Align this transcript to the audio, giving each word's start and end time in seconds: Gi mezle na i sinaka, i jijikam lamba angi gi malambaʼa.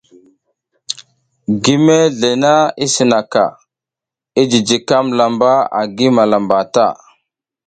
Gi 1.63 1.75
mezle 1.85 2.29
na 2.43 2.53
i 2.85 2.85
sinaka, 2.93 3.43
i 4.41 4.43
jijikam 4.51 5.05
lamba 5.19 5.51
angi 5.79 5.95
gi 5.97 6.07
malambaʼa. 6.15 6.85